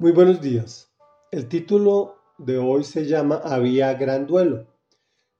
Muy 0.00 0.12
buenos 0.12 0.40
días. 0.40 0.92
El 1.32 1.48
título 1.48 2.18
de 2.38 2.56
hoy 2.56 2.84
se 2.84 3.04
llama 3.04 3.40
Había 3.42 3.94
gran 3.94 4.28
duelo 4.28 4.68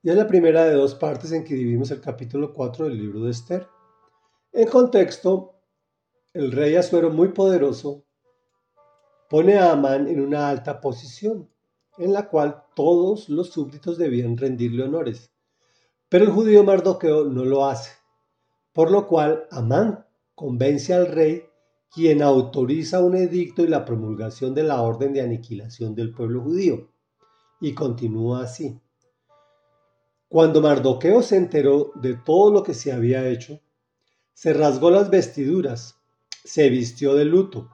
y 0.03 0.09
es 0.09 0.17
la 0.17 0.27
primera 0.27 0.65
de 0.65 0.73
dos 0.73 0.95
partes 0.95 1.31
en 1.31 1.45
que 1.45 1.53
dividimos 1.53 1.91
el 1.91 2.01
capítulo 2.01 2.53
4 2.53 2.89
del 2.89 2.97
libro 2.97 3.21
de 3.21 3.31
Esther. 3.31 3.69
En 4.51 4.67
contexto, 4.67 5.61
el 6.33 6.51
rey 6.51 6.75
Asuero 6.75 7.09
muy 7.09 7.29
poderoso 7.29 8.03
pone 9.29 9.57
a 9.57 9.71
Amán 9.71 10.09
en 10.09 10.19
una 10.19 10.49
alta 10.49 10.81
posición, 10.81 11.49
en 11.97 12.11
la 12.11 12.27
cual 12.27 12.65
todos 12.75 13.29
los 13.29 13.51
súbditos 13.51 13.97
debían 13.97 14.35
rendirle 14.35 14.83
honores. 14.83 15.31
Pero 16.09 16.25
el 16.25 16.31
judío 16.31 16.65
Mardoqueo 16.65 17.23
no 17.23 17.45
lo 17.45 17.65
hace, 17.65 17.91
por 18.73 18.91
lo 18.91 19.07
cual 19.07 19.47
Amán 19.51 20.05
convence 20.35 20.93
al 20.93 21.07
rey 21.07 21.48
quien 21.93 22.21
autoriza 22.21 23.03
un 23.03 23.15
edicto 23.15 23.63
y 23.63 23.67
la 23.67 23.85
promulgación 23.85 24.53
de 24.53 24.63
la 24.63 24.81
orden 24.81 25.13
de 25.13 25.21
aniquilación 25.21 25.95
del 25.95 26.13
pueblo 26.13 26.41
judío. 26.41 26.91
Y 27.59 27.73
continúa 27.73 28.43
así. 28.43 28.79
Cuando 30.27 30.61
Mardoqueo 30.61 31.23
se 31.23 31.37
enteró 31.37 31.91
de 31.95 32.13
todo 32.13 32.51
lo 32.51 32.63
que 32.63 32.75
se 32.75 32.91
había 32.91 33.27
hecho, 33.27 33.59
se 34.33 34.53
rasgó 34.53 34.91
las 34.91 35.09
vestiduras, 35.09 35.99
se 36.43 36.69
vistió 36.69 37.15
de 37.15 37.25
luto, 37.25 37.69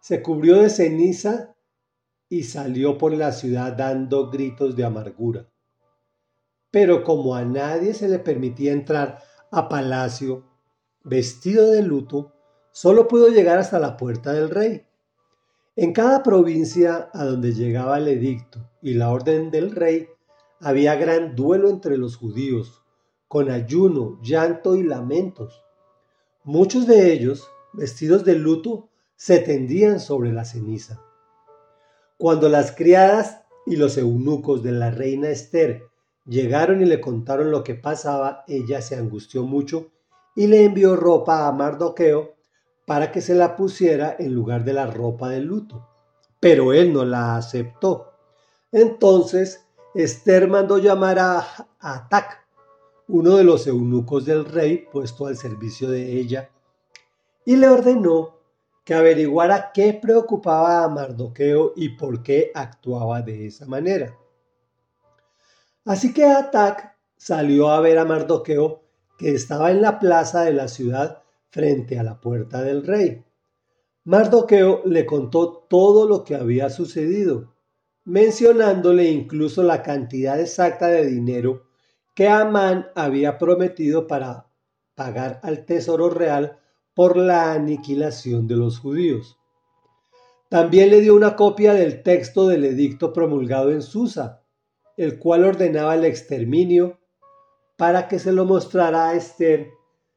se 0.00 0.22
cubrió 0.22 0.62
de 0.62 0.70
ceniza 0.70 1.56
y 2.28 2.44
salió 2.44 2.96
por 2.96 3.12
la 3.12 3.32
ciudad 3.32 3.72
dando 3.72 4.30
gritos 4.30 4.76
de 4.76 4.84
amargura. 4.84 5.48
Pero 6.70 7.02
como 7.02 7.34
a 7.34 7.44
nadie 7.44 7.92
se 7.92 8.08
le 8.08 8.20
permitía 8.20 8.72
entrar 8.72 9.18
a 9.50 9.68
palacio 9.68 10.44
vestido 11.02 11.70
de 11.70 11.82
luto, 11.82 12.35
solo 12.76 13.08
pudo 13.08 13.28
llegar 13.28 13.56
hasta 13.56 13.78
la 13.78 13.96
puerta 13.96 14.34
del 14.34 14.50
rey. 14.50 14.84
En 15.76 15.94
cada 15.94 16.22
provincia 16.22 17.08
a 17.14 17.24
donde 17.24 17.54
llegaba 17.54 17.96
el 17.96 18.06
edicto 18.06 18.68
y 18.82 18.92
la 18.92 19.08
orden 19.08 19.50
del 19.50 19.70
rey, 19.70 20.08
había 20.60 20.94
gran 20.96 21.34
duelo 21.34 21.70
entre 21.70 21.96
los 21.96 22.16
judíos, 22.16 22.82
con 23.28 23.50
ayuno, 23.50 24.20
llanto 24.20 24.76
y 24.76 24.82
lamentos. 24.82 25.64
Muchos 26.44 26.86
de 26.86 27.14
ellos, 27.14 27.48
vestidos 27.72 28.26
de 28.26 28.34
luto, 28.34 28.90
se 29.16 29.38
tendían 29.38 29.98
sobre 29.98 30.30
la 30.34 30.44
ceniza. 30.44 31.02
Cuando 32.18 32.50
las 32.50 32.72
criadas 32.72 33.40
y 33.64 33.76
los 33.76 33.96
eunucos 33.96 34.62
de 34.62 34.72
la 34.72 34.90
reina 34.90 35.30
Esther 35.30 35.84
llegaron 36.26 36.82
y 36.82 36.84
le 36.84 37.00
contaron 37.00 37.50
lo 37.50 37.64
que 37.64 37.74
pasaba, 37.74 38.44
ella 38.46 38.82
se 38.82 38.96
angustió 38.96 39.44
mucho 39.44 39.92
y 40.34 40.46
le 40.46 40.64
envió 40.64 40.94
ropa 40.94 41.48
a 41.48 41.52
Mardoqueo 41.52 42.35
para 42.86 43.12
que 43.12 43.20
se 43.20 43.34
la 43.34 43.56
pusiera 43.56 44.16
en 44.18 44.32
lugar 44.32 44.64
de 44.64 44.72
la 44.72 44.86
ropa 44.86 45.28
de 45.28 45.40
luto. 45.40 45.86
Pero 46.40 46.72
él 46.72 46.92
no 46.92 47.04
la 47.04 47.36
aceptó. 47.36 48.12
Entonces 48.72 49.66
Esther 49.94 50.48
mandó 50.48 50.78
llamar 50.78 51.18
a 51.18 51.68
Atac, 51.80 52.46
uno 53.08 53.36
de 53.36 53.44
los 53.44 53.66
eunucos 53.66 54.24
del 54.24 54.44
rey 54.44 54.86
puesto 54.90 55.26
al 55.26 55.36
servicio 55.36 55.90
de 55.90 56.12
ella, 56.12 56.50
y 57.44 57.56
le 57.56 57.68
ordenó 57.68 58.36
que 58.84 58.94
averiguara 58.94 59.72
qué 59.72 59.98
preocupaba 60.00 60.84
a 60.84 60.88
Mardoqueo 60.88 61.72
y 61.74 61.90
por 61.90 62.22
qué 62.22 62.52
actuaba 62.54 63.20
de 63.20 63.46
esa 63.46 63.66
manera. 63.66 64.16
Así 65.84 66.12
que 66.12 66.24
Atac 66.24 66.96
salió 67.16 67.70
a 67.70 67.80
ver 67.80 67.98
a 67.98 68.04
Mardoqueo, 68.04 68.82
que 69.18 69.30
estaba 69.30 69.70
en 69.70 69.82
la 69.82 69.98
plaza 69.98 70.42
de 70.42 70.52
la 70.52 70.68
ciudad 70.68 71.22
frente 71.56 71.98
a 71.98 72.02
la 72.02 72.20
puerta 72.20 72.62
del 72.62 72.86
rey. 72.86 73.24
Mardoqueo 74.04 74.82
le 74.84 75.06
contó 75.06 75.66
todo 75.70 76.06
lo 76.06 76.22
que 76.22 76.34
había 76.34 76.68
sucedido, 76.68 77.54
mencionándole 78.04 79.04
incluso 79.10 79.62
la 79.62 79.82
cantidad 79.82 80.38
exacta 80.38 80.88
de 80.88 81.06
dinero 81.06 81.62
que 82.14 82.28
Amán 82.28 82.88
había 82.94 83.38
prometido 83.38 84.06
para 84.06 84.50
pagar 84.94 85.40
al 85.42 85.64
tesoro 85.64 86.10
real 86.10 86.58
por 86.92 87.16
la 87.16 87.54
aniquilación 87.54 88.46
de 88.46 88.56
los 88.56 88.78
judíos. 88.78 89.38
También 90.50 90.90
le 90.90 91.00
dio 91.00 91.14
una 91.14 91.36
copia 91.36 91.72
del 91.72 92.02
texto 92.02 92.46
del 92.48 92.66
edicto 92.66 93.14
promulgado 93.14 93.72
en 93.72 93.80
Susa, 93.80 94.42
el 94.98 95.18
cual 95.18 95.44
ordenaba 95.44 95.94
el 95.94 96.04
exterminio, 96.04 96.98
para 97.78 98.08
que 98.08 98.18
se 98.18 98.32
lo 98.32 98.44
mostrara 98.44 99.08
a 99.08 99.14
Esther 99.14 99.70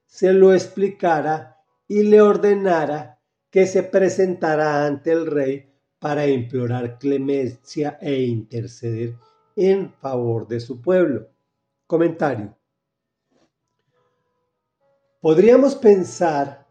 se 0.10 0.34
lo 0.34 0.54
explicara 0.54 1.62
y 1.88 2.02
le 2.02 2.20
ordenara 2.20 3.20
que 3.52 3.68
se 3.68 3.84
presentara 3.84 4.86
ante 4.86 5.12
el 5.12 5.28
rey 5.28 5.72
para 6.00 6.26
implorar 6.26 6.98
clemencia 6.98 8.00
e 8.02 8.24
interceder 8.24 9.16
en 9.56 9.94
favor 9.94 10.48
de 10.48 10.60
su 10.60 10.82
pueblo. 10.82 11.30
Comentario. 11.86 12.58
Podríamos 15.22 15.76
pensar 15.76 16.68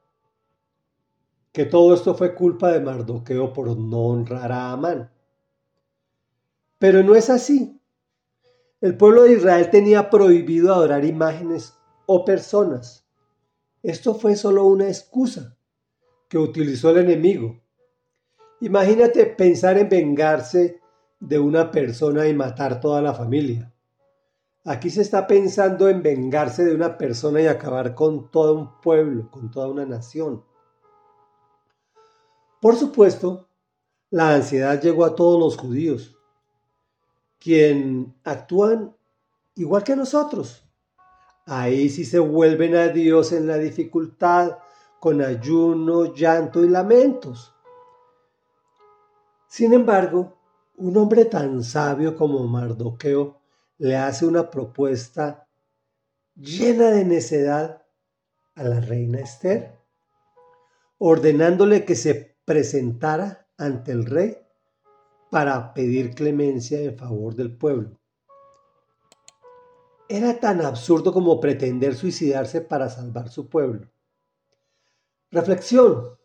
que 1.53 1.65
todo 1.65 1.95
esto 1.95 2.15
fue 2.15 2.35
culpa 2.35 2.73
de 2.73 2.81
Mardoqueo 2.81 3.53
por 3.53 3.77
no 3.77 4.01
honrar 4.01 4.51
a 4.51 4.73
Amán. 4.73 5.11
Pero 6.79 7.05
no 7.05 7.15
es 7.15 7.31
así. 7.31 7.81
El 8.81 8.97
pueblo 8.97 9.23
de 9.23 9.35
Israel 9.35 9.71
tenía 9.71 10.11
prohibido 10.11 10.75
adorar 10.75 11.05
imágenes 11.05 11.75
o 12.07 12.25
personas. 12.25 13.08
Esto 13.83 14.15
fue 14.15 14.35
solo 14.37 14.65
una 14.65 14.89
excusa 14.89 15.57
que 16.29 16.39
utilizó 16.39 16.91
el 16.91 16.99
enemigo. 16.99 17.61
Imagínate 18.61 19.25
pensar 19.27 19.79
en 19.79 19.89
vengarse 19.89 20.81
de 21.21 21.39
una 21.39 21.71
persona 21.71 22.27
y 22.27 22.35
matar 22.35 22.81
toda 22.81 23.01
la 23.01 23.15
familia. 23.15 23.73
Aquí 24.65 24.91
se 24.91 25.03
está 25.03 25.27
pensando 25.27 25.89
en 25.89 26.03
vengarse 26.03 26.65
de 26.65 26.75
una 26.75 26.99
persona 26.99 27.41
y 27.41 27.47
acabar 27.47 27.95
con 27.95 28.31
todo 28.31 28.55
un 28.55 28.81
pueblo, 28.81 29.31
con 29.31 29.51
toda 29.51 29.69
una 29.69 29.87
nación. 29.87 30.45
Por 32.61 32.77
supuesto, 32.77 33.49
la 34.11 34.35
ansiedad 34.35 34.81
llegó 34.83 35.05
a 35.05 35.15
todos 35.15 35.39
los 35.39 35.57
judíos, 35.57 36.17
quien 37.39 38.15
actúan 38.25 38.97
igual 39.55 39.85
que 39.85 39.95
nosotros. 39.95 40.68
Ahí 41.51 41.89
sí 41.89 42.05
se 42.05 42.19
vuelven 42.19 42.77
a 42.77 42.89
Dios 42.89 43.33
en 43.33 43.47
la 43.47 43.57
dificultad, 43.57 44.59
con 45.01 45.23
ayuno, 45.23 46.13
llanto 46.13 46.63
y 46.63 46.69
lamentos. 46.69 47.55
Sin 49.49 49.73
embargo, 49.73 50.37
un 50.77 50.95
hombre 50.99 51.25
tan 51.25 51.65
sabio 51.65 52.15
como 52.17 52.47
Mardoqueo 52.47 53.39
le 53.79 53.97
hace 53.97 54.27
una 54.27 54.51
propuesta 54.51 55.49
llena 56.35 56.91
de 56.91 57.07
necedad 57.07 57.83
a 58.55 58.65
la 58.65 58.81
reina 58.81 59.21
Esther, 59.21 59.79
ordenándole 60.99 61.87
que 61.87 61.95
se 61.95 62.37
presentara 62.45 63.47
ante 63.57 63.93
el 63.93 64.05
rey 64.05 64.37
para 65.31 65.73
pedir 65.73 66.15
clemencia 66.15 66.79
en 66.79 66.95
favor 66.99 67.35
del 67.35 67.57
pueblo. 67.57 67.99
Era 70.11 70.41
tan 70.41 70.63
absurdo 70.63 71.13
como 71.13 71.39
pretender 71.39 71.95
suicidarse 71.95 72.63
para 72.63 72.89
salvar 72.89 73.29
su 73.29 73.51
pueblo. 73.51 73.91
Reflexión. 75.31 76.19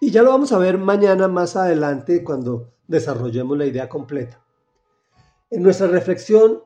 Y 0.00 0.10
ya 0.10 0.22
lo 0.22 0.30
vamos 0.30 0.50
a 0.50 0.58
ver 0.58 0.76
mañana 0.76 1.28
más 1.28 1.54
adelante 1.54 2.24
cuando 2.24 2.74
desarrollemos 2.88 3.56
la 3.56 3.66
idea 3.66 3.88
completa. 3.88 4.44
En 5.50 5.62
nuestra 5.62 5.86
reflexión 5.86 6.64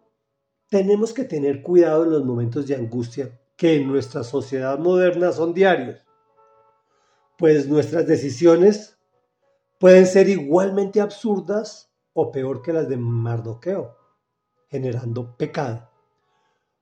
tenemos 0.71 1.13
que 1.13 1.25
tener 1.25 1.63
cuidado 1.63 2.05
en 2.05 2.11
los 2.13 2.25
momentos 2.25 2.67
de 2.67 2.77
angustia 2.77 3.39
que 3.55 3.77
en 3.77 3.87
nuestra 3.87 4.25
sociedad 4.25 4.79
moderna 4.79 5.31
son 5.33 5.53
diarios, 5.53 6.01
pues 7.37 7.69
nuestras 7.69 8.07
decisiones 8.07 8.99
pueden 9.79 10.07
ser 10.07 10.31
igualmente 10.31 11.03
absurdas 11.03 11.93
o 12.15 12.33
peor 12.33 12.63
que 12.63 12.73
las 12.73 12.89
de 12.89 12.97
Mardoqueo 12.97 14.06
generando 14.69 15.37
pecado. 15.37 15.89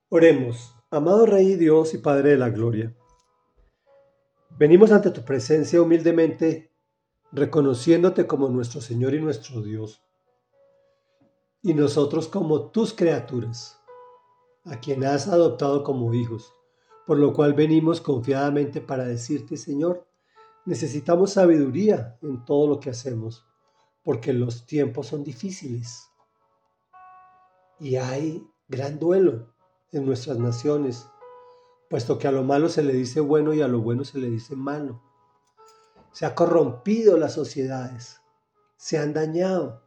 Oremos, 0.09 0.75
amado 0.89 1.25
Rey 1.25 1.55
Dios 1.55 1.93
y 1.93 1.99
Padre 1.99 2.31
de 2.31 2.37
la 2.37 2.49
Gloria. 2.49 2.95
Venimos 4.57 4.91
ante 4.91 5.11
tu 5.11 5.23
presencia 5.23 5.81
humildemente, 5.81 6.71
reconociéndote 7.31 8.25
como 8.25 8.49
nuestro 8.49 8.81
Señor 8.81 9.13
y 9.13 9.21
nuestro 9.21 9.61
Dios, 9.61 10.01
y 11.61 11.73
nosotros 11.73 12.27
como 12.27 12.69
tus 12.69 12.93
criaturas, 12.93 13.79
a 14.63 14.79
quien 14.79 15.03
has 15.03 15.27
adoptado 15.27 15.83
como 15.83 16.13
hijos, 16.13 16.53
por 17.05 17.17
lo 17.17 17.33
cual 17.33 17.53
venimos 17.53 18.01
confiadamente 18.01 18.81
para 18.81 19.05
decirte, 19.05 19.57
Señor, 19.57 20.07
necesitamos 20.65 21.33
sabiduría 21.33 22.17
en 22.21 22.45
todo 22.45 22.67
lo 22.67 22.79
que 22.79 22.89
hacemos, 22.89 23.45
porque 24.03 24.33
los 24.33 24.65
tiempos 24.65 25.07
son 25.07 25.23
difíciles 25.23 26.09
y 27.79 27.95
hay 27.97 28.47
gran 28.67 28.99
duelo 28.99 29.53
en 29.91 30.05
nuestras 30.05 30.37
naciones, 30.37 31.07
puesto 31.89 32.17
que 32.17 32.27
a 32.27 32.31
lo 32.31 32.43
malo 32.43 32.69
se 32.69 32.83
le 32.83 32.93
dice 32.93 33.19
bueno 33.19 33.53
y 33.53 33.61
a 33.61 33.67
lo 33.67 33.81
bueno 33.81 34.03
se 34.03 34.19
le 34.19 34.29
dice 34.29 34.55
malo. 34.55 35.01
Se 36.11 36.25
ha 36.25 36.35
corrompido 36.35 37.17
las 37.17 37.33
sociedades 37.33 38.21
se 38.85 38.97
han 38.97 39.13
dañado, 39.13 39.81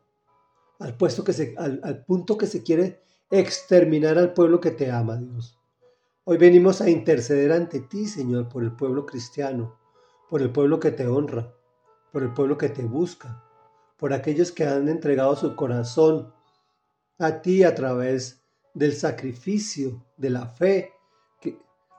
al, 0.79 0.97
puesto 0.97 1.25
que 1.25 1.33
se, 1.33 1.55
al, 1.57 1.81
al 1.85 2.05
punto 2.05 2.37
que 2.37 2.47
se 2.47 2.63
quiere 2.63 3.01
exterminar 3.31 4.19
al 4.19 4.33
pueblo 4.33 4.61
que 4.61 4.71
te 4.71 4.91
ama, 4.91 5.17
Dios. 5.17 5.59
Hoy 6.25 6.37
venimos 6.37 6.81
a 6.81 6.91
interceder 6.91 7.53
ante 7.53 7.81
ti, 7.81 8.07
Señor, 8.07 8.49
por 8.49 8.63
el 8.63 8.73
pueblo 8.73 9.07
cristiano, 9.07 9.77
por 10.29 10.43
el 10.43 10.51
pueblo 10.51 10.81
que 10.81 10.91
te 10.91 11.07
honra, 11.07 11.55
por 12.13 12.23
el 12.23 12.35
pueblo 12.35 12.59
que 12.59 12.69
te 12.69 12.85
busca, 12.85 13.45
por 13.97 14.13
aquellos 14.13 14.53
que 14.53 14.67
han 14.67 14.89
entregado 14.89 15.37
su 15.37 15.55
corazón 15.57 16.33
a 17.19 17.43
ti 17.43 17.63
a 17.65 17.75
través 17.75 18.43
del 18.75 18.95
sacrificio, 18.95 20.05
de 20.17 20.31
la 20.31 20.47
fe, 20.47 20.93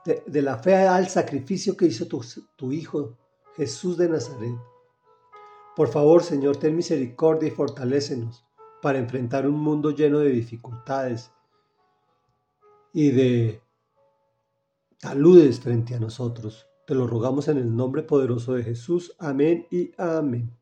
de, 0.04 0.42
la 0.42 0.56
fe 0.56 0.74
al 0.74 1.08
sacrificio 1.08 1.76
que 1.76 1.86
hizo 1.86 2.06
tu, 2.06 2.24
tu 2.56 2.72
Hijo 2.72 3.18
Jesús 3.56 3.98
de 3.98 4.08
Nazaret. 4.08 4.54
Por 5.76 5.88
favor, 5.88 6.22
Señor, 6.22 6.56
ten 6.56 6.76
misericordia 6.76 7.48
y 7.48 7.52
fortalécenos 7.52 8.44
para 8.80 8.98
enfrentar 8.98 9.46
un 9.46 9.60
mundo 9.60 9.90
lleno 9.90 10.20
de 10.20 10.30
dificultades 10.30 11.30
y 12.92 13.10
de 13.10 13.62
taludes 14.98 15.60
frente 15.60 15.94
a 15.94 16.00
nosotros. 16.00 16.66
Te 16.86 16.94
lo 16.94 17.06
rogamos 17.06 17.48
en 17.48 17.58
el 17.58 17.74
nombre 17.74 18.02
poderoso 18.02 18.54
de 18.54 18.64
Jesús. 18.64 19.14
Amén 19.18 19.66
y 19.70 19.92
amén. 19.96 20.59